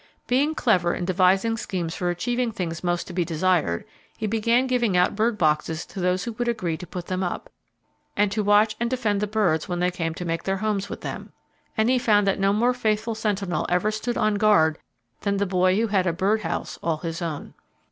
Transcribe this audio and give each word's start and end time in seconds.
Being 0.25 0.55
clever 0.55 0.95
in 0.95 1.05
devising 1.05 1.57
schemes 1.57 1.93
for 1.93 2.09
achieving 2.09 2.51
things 2.51 2.83
most 2.83 3.05
to 3.05 3.13
be 3.13 3.23
desired, 3.23 3.85
he 4.17 4.25
began 4.25 4.65
giving 4.65 4.97
out 4.97 5.15
bird 5.15 5.37
boxes 5.37 5.85
to 5.85 5.99
those 5.99 6.23
who 6.23 6.31
would 6.31 6.47
agree 6.47 6.75
to 6.77 6.87
put 6.87 7.05
them 7.05 7.21
up, 7.21 7.51
and 8.17 8.31
to 8.31 8.41
watch 8.43 8.75
and 8.79 8.89
defend 8.89 9.21
the 9.21 9.27
birds 9.27 9.69
when 9.69 9.77
they 9.79 9.91
came 9.91 10.15
to 10.15 10.25
make 10.25 10.41
their 10.41 10.57
homes 10.57 10.89
with 10.89 11.01
them. 11.01 11.33
And 11.77 11.87
he 11.87 11.99
found 11.99 12.25
that 12.25 12.39
no 12.39 12.51
more 12.51 12.73
faithful 12.73 13.13
sentinel 13.13 13.67
ever 13.69 13.91
stood 13.91 14.17
on 14.17 14.37
guard 14.39 14.79
than 15.19 15.37
the 15.37 15.45
boy 15.45 15.79
who 15.79 15.85
had 15.85 16.07
a 16.07 16.13
bird 16.13 16.41
house 16.41 16.79
all 16.81 16.97
his 16.97 17.21
own. 17.21 17.53